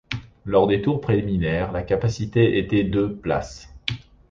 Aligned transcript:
Lors 0.45 0.65
des 0.65 0.81
tours 0.81 0.99
préliminaires, 0.99 1.71
la 1.71 1.83
capacité 1.83 2.57
était 2.57 2.83
de 2.83 3.05
places. 3.05 3.71